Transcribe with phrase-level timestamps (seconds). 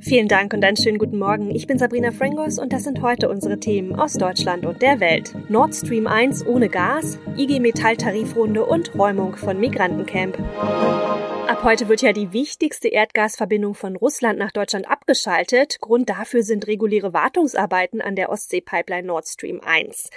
[0.00, 1.50] Vielen Dank und einen schönen guten Morgen.
[1.50, 5.34] Ich bin Sabrina Frangos und das sind heute unsere Themen aus Deutschland und der Welt.
[5.48, 10.38] Nord Stream 1 ohne Gas, IG Metall Tarifrunde und Räumung von Migrantencamp.
[11.58, 15.80] Ab heute wird ja die wichtigste Erdgasverbindung von Russland nach Deutschland abgeschaltet.
[15.80, 20.08] Grund dafür sind reguläre Wartungsarbeiten an der Ostsee-Pipeline Nord Stream 1.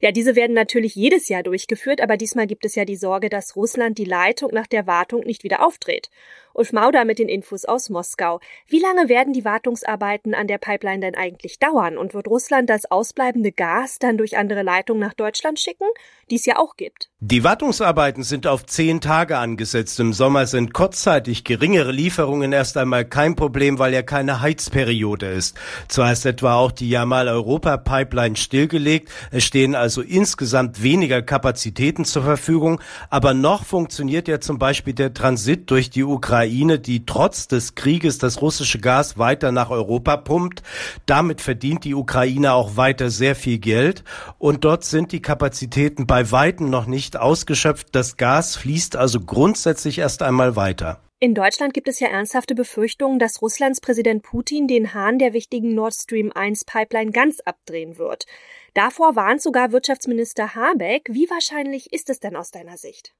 [0.00, 3.56] Ja, diese werden natürlich jedes Jahr durchgeführt, aber diesmal gibt es ja die Sorge, dass
[3.56, 6.10] Russland die Leitung nach der Wartung nicht wieder aufdreht.
[6.52, 8.40] Ulf Mauder mit den Infos aus Moskau.
[8.66, 11.96] Wie lange werden die Wartungsarbeiten an der Pipeline denn eigentlich dauern?
[11.96, 15.86] Und wird Russland das ausbleibende Gas dann durch andere Leitungen nach Deutschland schicken,
[16.30, 17.10] die es ja auch gibt?
[17.22, 20.00] Die Wartungsarbeiten sind auf zehn Tage angesetzt.
[20.00, 25.56] Im Sommer sind kurzzeitig geringere Lieferungen erst einmal kein Problem, weil ja keine Heizperiode ist.
[25.88, 32.80] Zwar ist etwa auch die Jamal-Europa-Pipeline stillgelegt, es stehen also insgesamt weniger Kapazitäten zur Verfügung,
[33.10, 38.18] aber noch funktioniert ja zum Beispiel der Transit durch die Ukraine die trotz des Krieges
[38.18, 40.62] das russische Gas weiter nach Europa pumpt.
[41.06, 44.04] Damit verdient die Ukraine auch weiter sehr viel Geld.
[44.38, 47.88] Und dort sind die Kapazitäten bei Weitem noch nicht ausgeschöpft.
[47.92, 51.00] Das Gas fließt also grundsätzlich erst einmal weiter.
[51.22, 55.74] In Deutschland gibt es ja ernsthafte Befürchtungen, dass Russlands Präsident Putin den Hahn der wichtigen
[55.74, 58.24] Nord Stream 1 Pipeline ganz abdrehen wird.
[58.72, 61.08] Davor warnt sogar Wirtschaftsminister Habeck.
[61.10, 63.12] Wie wahrscheinlich ist es denn aus deiner Sicht?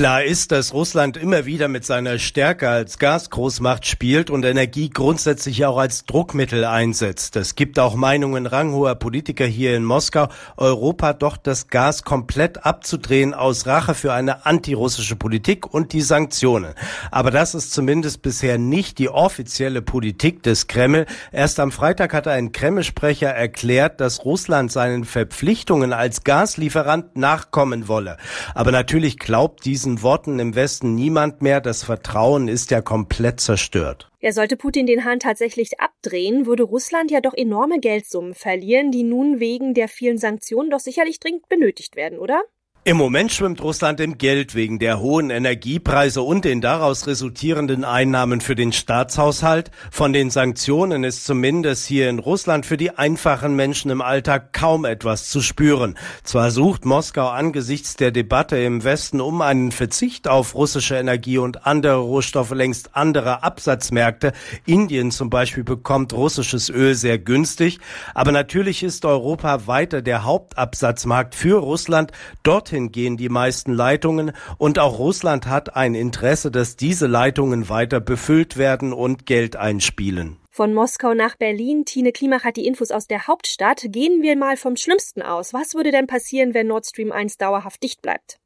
[0.00, 5.66] Klar ist, dass Russland immer wieder mit seiner Stärke als Gasgroßmacht spielt und Energie grundsätzlich
[5.66, 7.36] auch als Druckmittel einsetzt.
[7.36, 13.34] Es gibt auch Meinungen ranghoher Politiker hier in Moskau, Europa doch das Gas komplett abzudrehen
[13.34, 16.72] aus Rache für eine antirussische Politik und die Sanktionen.
[17.10, 21.04] Aber das ist zumindest bisher nicht die offizielle Politik des Kreml.
[21.30, 28.16] Erst am Freitag hatte ein Kreml-Sprecher erklärt, dass Russland seinen Verpflichtungen als Gaslieferant nachkommen wolle.
[28.54, 31.60] Aber natürlich glaubt diesen diesen Worten im Westen niemand mehr.
[31.60, 34.10] Das Vertrauen ist ja komplett zerstört.
[34.20, 39.02] Ja, sollte Putin den Hahn tatsächlich abdrehen, würde Russland ja doch enorme Geldsummen verlieren, die
[39.02, 42.42] nun wegen der vielen Sanktionen doch sicherlich dringend benötigt werden, oder?
[42.82, 48.40] Im Moment schwimmt Russland im Geld wegen der hohen Energiepreise und den daraus resultierenden Einnahmen
[48.40, 49.70] für den Staatshaushalt.
[49.90, 54.86] Von den Sanktionen ist zumindest hier in Russland für die einfachen Menschen im Alltag kaum
[54.86, 55.98] etwas zu spüren.
[56.24, 61.66] Zwar sucht Moskau angesichts der Debatte im Westen um einen Verzicht auf russische Energie und
[61.66, 64.32] andere Rohstoffe längst andere Absatzmärkte.
[64.64, 67.78] Indien zum Beispiel bekommt russisches Öl sehr günstig.
[68.14, 72.12] Aber natürlich ist Europa weiter der Hauptabsatzmarkt für Russland.
[72.42, 77.68] Dort dorthin gehen die meisten Leitungen und auch Russland hat ein Interesse, dass diese Leitungen
[77.68, 80.36] weiter befüllt werden und Geld einspielen.
[80.50, 81.84] Von Moskau nach Berlin.
[81.84, 83.86] Tine Klimach hat die Infos aus der Hauptstadt.
[83.88, 85.54] Gehen wir mal vom Schlimmsten aus.
[85.54, 88.39] Was würde denn passieren, wenn Nord Stream 1 dauerhaft dicht bleibt?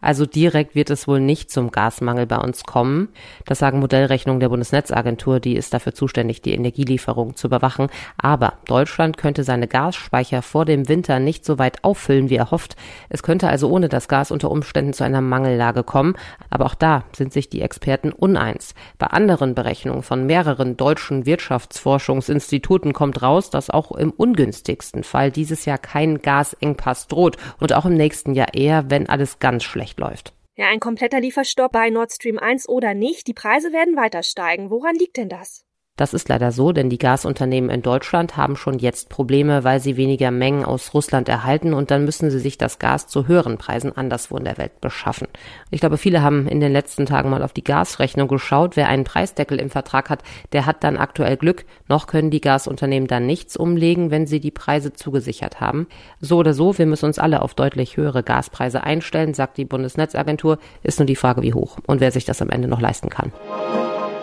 [0.00, 3.08] Also direkt wird es wohl nicht zum Gasmangel bei uns kommen.
[3.44, 7.88] Das sagen Modellrechnungen der Bundesnetzagentur, die ist dafür zuständig, die Energielieferung zu überwachen.
[8.18, 12.76] Aber Deutschland könnte seine Gasspeicher vor dem Winter nicht so weit auffüllen, wie er hofft.
[13.08, 16.14] Es könnte also ohne das Gas unter Umständen zu einer Mangellage kommen.
[16.50, 18.74] Aber auch da sind sich die Experten uneins.
[18.98, 25.64] Bei anderen Berechnungen von mehreren deutschen Wirtschaftsforschungsinstituten kommt raus, dass auch im ungünstigsten Fall dieses
[25.64, 30.32] Jahr kein Gasengpass droht und auch im nächsten Jahr eher, wenn alles ganz schlecht läuft.
[30.54, 34.70] Ja, ein kompletter Lieferstopp bei Nord Stream 1 oder nicht, die Preise werden weiter steigen.
[34.70, 35.65] Woran liegt denn das?
[35.96, 39.96] Das ist leider so, denn die Gasunternehmen in Deutschland haben schon jetzt Probleme, weil sie
[39.96, 43.96] weniger Mengen aus Russland erhalten und dann müssen sie sich das Gas zu höheren Preisen
[43.96, 45.26] anderswo in der Welt beschaffen.
[45.70, 48.76] Ich glaube, viele haben in den letzten Tagen mal auf die Gasrechnung geschaut.
[48.76, 51.64] Wer einen Preisdeckel im Vertrag hat, der hat dann aktuell Glück.
[51.88, 55.86] Noch können die Gasunternehmen dann nichts umlegen, wenn sie die Preise zugesichert haben.
[56.20, 60.58] So oder so, wir müssen uns alle auf deutlich höhere Gaspreise einstellen, sagt die Bundesnetzagentur.
[60.82, 63.32] Ist nur die Frage, wie hoch und wer sich das am Ende noch leisten kann.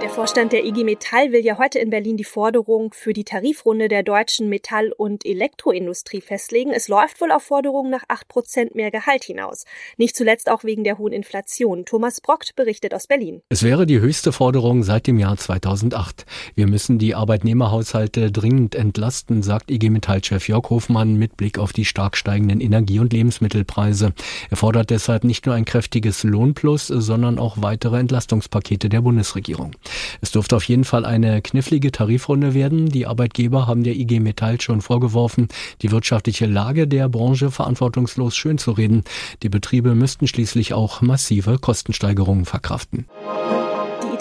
[0.09, 4.03] Vorstand der IG Metall will ja heute in Berlin die Forderung für die Tarifrunde der
[4.03, 6.71] deutschen Metall- und Elektroindustrie festlegen.
[6.71, 9.65] Es läuft wohl auf Forderungen nach acht Prozent mehr Gehalt hinaus.
[9.97, 11.85] Nicht zuletzt auch wegen der hohen Inflation.
[11.85, 13.41] Thomas Brockt berichtet aus Berlin.
[13.49, 16.25] Es wäre die höchste Forderung seit dem Jahr 2008.
[16.55, 21.85] Wir müssen die Arbeitnehmerhaushalte dringend entlasten, sagt IG Metall-Chef Jörg Hofmann mit Blick auf die
[21.85, 24.13] stark steigenden Energie- und Lebensmittelpreise.
[24.49, 29.75] Er fordert deshalb nicht nur ein kräftiges Lohnplus, sondern auch weitere Entlastungspakete der Bundesregierung.
[30.21, 32.89] Es dürfte auf jeden Fall eine knifflige Tarifrunde werden.
[32.89, 35.47] Die Arbeitgeber haben der IG Metall schon vorgeworfen,
[35.81, 39.03] die wirtschaftliche Lage der Branche verantwortungslos schönzureden.
[39.41, 43.05] Die Betriebe müssten schließlich auch massive Kostensteigerungen verkraften.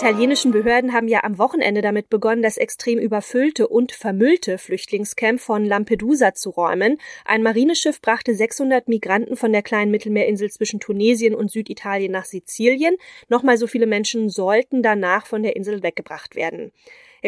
[0.02, 5.40] Die italienischen Behörden haben ja am Wochenende damit begonnen, das extrem überfüllte und vermüllte Flüchtlingscamp
[5.40, 6.98] von Lampedusa zu räumen.
[7.24, 12.96] Ein Marineschiff brachte 600 Migranten von der kleinen Mittelmeerinsel zwischen Tunesien und Süditalien nach Sizilien.
[13.28, 16.72] Nochmal so viele Menschen sollten danach von der Insel weggebracht werden.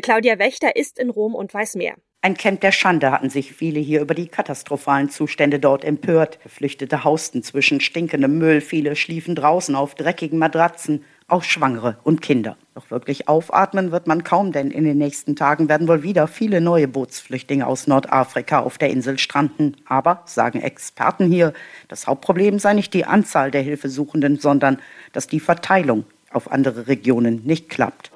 [0.03, 1.95] Claudia Wächter ist in Rom und weiß mehr.
[2.25, 6.43] Ein Camp der Schande hatten sich viele hier über die katastrophalen Zustände dort empört.
[6.43, 12.57] Geflüchtete hausten zwischen stinkendem Müll, viele schliefen draußen auf dreckigen Matratzen, auch Schwangere und Kinder.
[12.75, 16.63] Doch wirklich aufatmen wird man kaum, denn in den nächsten Tagen werden wohl wieder viele
[16.63, 19.77] neue Bootsflüchtlinge aus Nordafrika auf der Insel stranden.
[19.87, 21.53] Aber, sagen Experten hier,
[21.89, 24.79] das Hauptproblem sei nicht die Anzahl der Hilfesuchenden, sondern
[25.13, 28.13] dass die Verteilung auf andere Regionen nicht klappt.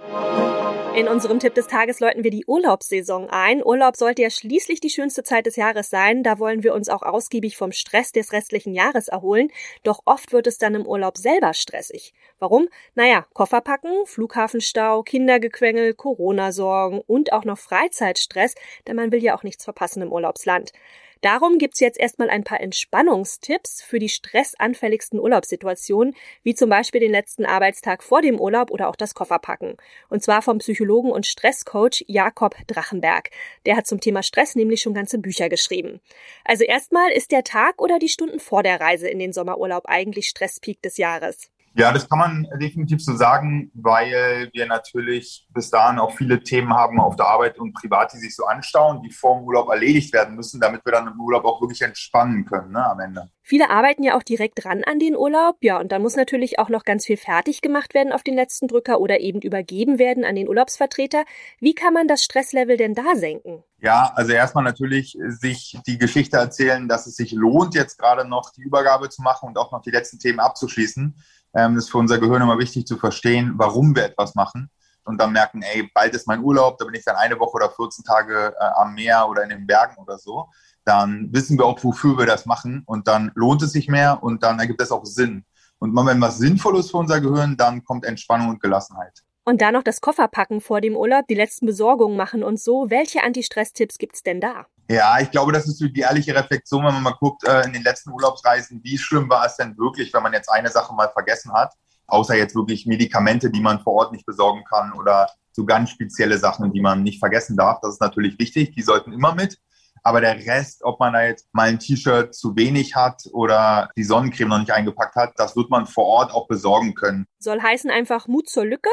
[0.94, 3.64] In unserem Tipp des Tages läuten wir die Urlaubssaison ein.
[3.64, 6.22] Urlaub sollte ja schließlich die schönste Zeit des Jahres sein.
[6.24, 9.50] Da wollen wir uns auch ausgiebig vom Stress des restlichen Jahres erholen.
[9.84, 12.14] Doch oft wird es dann im Urlaub selber stressig.
[12.40, 12.68] Warum?
[12.94, 18.54] Naja, Koffer packen, Flughafenstau, Kindergequengel, Corona-Sorgen und auch noch Freizeitstress,
[18.86, 20.72] denn man will ja auch nichts verpassen im Urlaubsland.
[21.20, 27.10] Darum gibt's jetzt erstmal ein paar Entspannungstipps für die stressanfälligsten Urlaubssituationen, wie zum Beispiel den
[27.10, 29.76] letzten Arbeitstag vor dem Urlaub oder auch das Kofferpacken.
[30.08, 33.30] Und zwar vom Psychologen und Stresscoach Jakob Drachenberg.
[33.66, 36.00] Der hat zum Thema Stress nämlich schon ganze Bücher geschrieben.
[36.44, 40.28] Also erstmal ist der Tag oder die Stunden vor der Reise in den Sommerurlaub eigentlich
[40.28, 41.50] Stresspeak des Jahres.
[41.74, 46.72] Ja, das kann man definitiv so sagen, weil wir natürlich bis dahin auch viele Themen
[46.74, 50.12] haben auf der Arbeit und privat, die sich so anstauen, die vor dem Urlaub erledigt
[50.12, 53.30] werden müssen, damit wir dann im Urlaub auch wirklich entspannen können ne, am Ende.
[53.42, 56.68] Viele arbeiten ja auch direkt ran an den Urlaub, ja, und dann muss natürlich auch
[56.68, 60.34] noch ganz viel fertig gemacht werden auf den letzten Drücker oder eben übergeben werden an
[60.34, 61.24] den Urlaubsvertreter.
[61.58, 63.64] Wie kann man das Stresslevel denn da senken?
[63.80, 68.50] Ja, also erstmal natürlich sich die Geschichte erzählen, dass es sich lohnt, jetzt gerade noch
[68.50, 71.14] die Übergabe zu machen und auch noch die letzten Themen abzuschließen.
[71.54, 74.70] Ähm, ist für unser Gehirn immer wichtig zu verstehen, warum wir etwas machen
[75.08, 77.70] und dann merken, ey, bald ist mein Urlaub, da bin ich dann eine Woche oder
[77.70, 80.48] 14 Tage äh, am Meer oder in den Bergen oder so.
[80.84, 84.42] Dann wissen wir auch, wofür wir das machen und dann lohnt es sich mehr und
[84.42, 85.44] dann ergibt es auch Sinn.
[85.78, 89.22] Und wenn was sinnvoll ist für unser Gehirn, dann kommt Entspannung und Gelassenheit.
[89.44, 92.90] Und dann noch das Kofferpacken vor dem Urlaub, die letzten Besorgungen machen und so.
[92.90, 94.66] Welche Anti-Stress-Tipps gibt's denn da?
[94.90, 97.82] Ja, ich glaube, das ist die ehrliche Reflexion, wenn man mal guckt, äh, in den
[97.82, 101.52] letzten Urlaubsreisen, wie schlimm war es denn wirklich, wenn man jetzt eine Sache mal vergessen
[101.52, 101.74] hat,
[102.06, 106.38] außer jetzt wirklich Medikamente, die man vor Ort nicht besorgen kann oder so ganz spezielle
[106.38, 107.80] Sachen, die man nicht vergessen darf.
[107.82, 109.58] Das ist natürlich wichtig, die sollten immer mit.
[110.02, 114.04] Aber der Rest, ob man da jetzt mal ein T-Shirt zu wenig hat oder die
[114.04, 117.26] Sonnencreme noch nicht eingepackt hat, das wird man vor Ort auch besorgen können.
[117.38, 118.88] Soll heißen einfach Mut zur Lücke?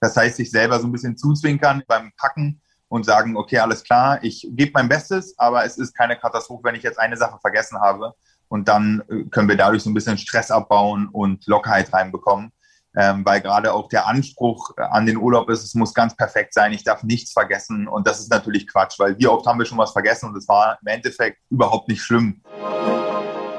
[0.00, 2.62] Das heißt, sich selber so ein bisschen zuzwinkern beim Packen
[2.94, 6.76] und sagen, okay, alles klar, ich gebe mein Bestes, aber es ist keine Katastrophe, wenn
[6.76, 8.14] ich jetzt eine Sache vergessen habe.
[8.46, 12.52] Und dann äh, können wir dadurch so ein bisschen Stress abbauen und Lockerheit reinbekommen.
[12.96, 16.72] Ähm, weil gerade auch der Anspruch an den Urlaub ist, es muss ganz perfekt sein,
[16.72, 17.88] ich darf nichts vergessen.
[17.88, 20.46] Und das ist natürlich Quatsch, weil wie oft haben wir schon was vergessen und es
[20.46, 22.42] war im Endeffekt überhaupt nicht schlimm.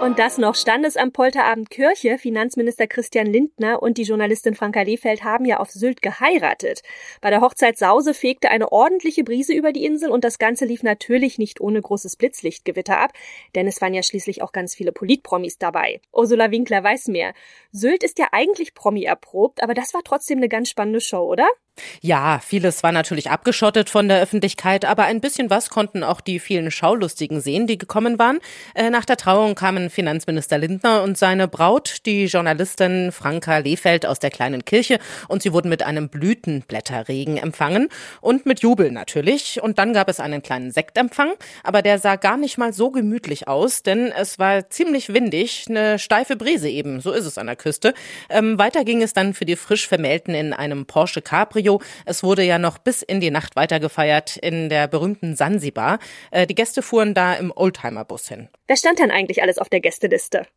[0.05, 2.19] Und das noch Standesamt Polterabend Kirche.
[2.19, 6.83] Finanzminister Christian Lindner und die Journalistin Franka Lehfeld haben ja auf Sylt geheiratet.
[7.21, 10.83] Bei der Hochzeit Sause fegte eine ordentliche Brise über die Insel und das Ganze lief
[10.83, 13.13] natürlich nicht ohne großes Blitzlichtgewitter ab,
[13.55, 15.99] denn es waren ja schließlich auch ganz viele Politpromis dabei.
[16.13, 17.33] Ursula Winkler weiß mehr.
[17.71, 21.47] Sylt ist ja eigentlich Promi erprobt, aber das war trotzdem eine ganz spannende Show, oder?
[22.01, 26.39] Ja, vieles war natürlich abgeschottet von der Öffentlichkeit, aber ein bisschen was konnten auch die
[26.39, 28.39] vielen Schaulustigen sehen, die gekommen waren.
[28.75, 34.19] Äh, nach der Trauung kamen Finanzminister Lindner und seine Braut, die Journalistin Franka Lehfeld aus
[34.19, 37.89] der kleinen Kirche, und sie wurden mit einem Blütenblätterregen empfangen
[38.21, 39.61] und mit Jubel natürlich.
[39.61, 41.33] Und dann gab es einen kleinen Sektempfang,
[41.63, 45.99] aber der sah gar nicht mal so gemütlich aus, denn es war ziemlich windig, eine
[45.99, 47.93] steife Brise eben, so ist es an der Küste.
[48.29, 51.81] Ähm, weiter ging es dann für die frisch Vermählten in einem Porsche Capri Cabrio.
[52.05, 55.99] Es wurde ja noch bis in die Nacht weiter gefeiert in der berühmten Sansibar.
[56.31, 58.49] Äh, die Gäste fuhren da im Oldtimer-Bus hin.
[58.67, 60.47] Wer stand denn eigentlich alles auf der Gästeliste?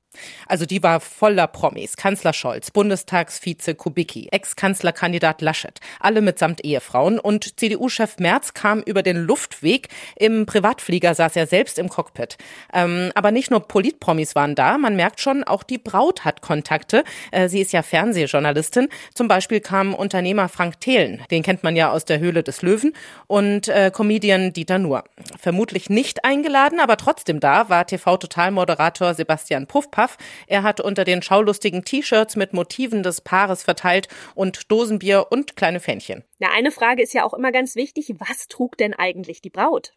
[0.46, 1.96] Also die war voller Promis.
[1.96, 9.18] Kanzler Scholz, Bundestagsvize Kubicki, Ex-Kanzlerkandidat Laschet, alle mitsamt Ehefrauen und CDU-Chef Merz kam über den
[9.18, 9.88] Luftweg.
[10.16, 12.38] Im Privatflieger saß er selbst im Cockpit.
[12.72, 17.04] Ähm, aber nicht nur Politpromis waren da, man merkt schon, auch die Braut hat Kontakte.
[17.30, 18.88] Äh, sie ist ja Fernsehjournalistin.
[19.14, 20.97] Zum Beispiel kam Unternehmer Frank Thelen,
[21.30, 22.94] den kennt man ja aus der Höhle des Löwen,
[23.26, 25.04] und äh, Comedian Dieter Nuhr.
[25.38, 30.16] Vermutlich nicht eingeladen, aber trotzdem da war TV-Total-Moderator Sebastian Puffpaff.
[30.46, 35.80] Er hat unter den schaulustigen T-Shirts mit Motiven des Paares verteilt und Dosenbier und kleine
[35.80, 36.24] Fähnchen.
[36.38, 38.14] Na, eine Frage ist ja auch immer ganz wichtig.
[38.18, 39.92] Was trug denn eigentlich die Braut?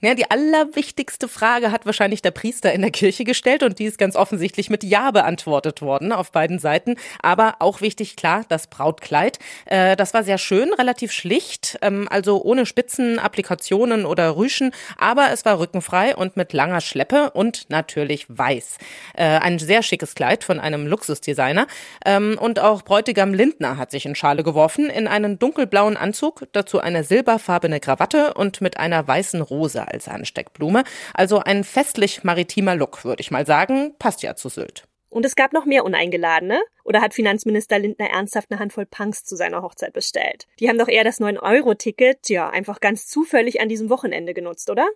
[0.00, 3.98] Ja, die allerwichtigste Frage hat wahrscheinlich der Priester in der Kirche gestellt und die ist
[3.98, 6.96] ganz offensichtlich mit Ja beantwortet worden auf beiden Seiten.
[7.20, 9.38] Aber auch wichtig, klar, das Brautkleid.
[9.66, 15.30] Äh, das war sehr schön, relativ schlicht, ähm, also ohne Spitzen, Applikationen oder Rüschen, aber
[15.32, 18.78] es war rückenfrei und mit langer Schleppe und natürlich weiß.
[19.14, 21.66] Äh, ein sehr schickes Kleid von einem Luxusdesigner.
[22.04, 26.80] Ähm, und auch Bräutigam Lindner hat sich in Schale geworfen, in einen dunkelblauen Anzug, dazu
[26.80, 30.84] eine silberfarbene Krawatte und mit einer weißen Rose Rose als Ansteckblume.
[31.14, 33.94] Also ein festlich maritimer Look, würde ich mal sagen.
[33.98, 34.84] Passt ja zu Sylt.
[35.08, 36.60] Und es gab noch mehr Uneingeladene?
[36.84, 40.46] Oder hat Finanzminister Lindner ernsthaft eine Handvoll Punks zu seiner Hochzeit bestellt?
[40.60, 44.86] Die haben doch eher das 9-Euro-Ticket, ja, einfach ganz zufällig an diesem Wochenende genutzt, oder?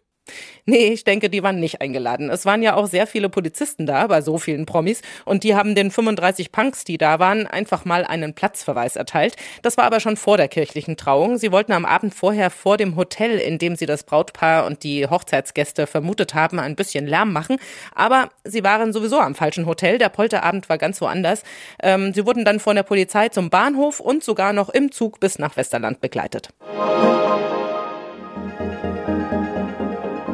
[0.67, 2.31] Nee, ich denke, die waren nicht eingeladen.
[2.31, 5.75] Es waren ja auch sehr viele Polizisten da, bei so vielen Promis, und die haben
[5.75, 9.37] den 35 Punks, die da waren, einfach mal einen Platzverweis erteilt.
[9.63, 11.39] Das war aber schon vor der kirchlichen Trauung.
[11.39, 15.07] Sie wollten am Abend vorher vor dem Hotel, in dem sie das Brautpaar und die
[15.07, 17.57] Hochzeitsgäste vermutet haben, ein bisschen Lärm machen.
[17.95, 19.99] Aber sie waren sowieso am falschen Hotel.
[19.99, 21.43] Der Polterabend war ganz woanders.
[21.83, 25.39] Ähm, sie wurden dann von der Polizei zum Bahnhof und sogar noch im Zug bis
[25.39, 26.51] nach Westerland begleitet.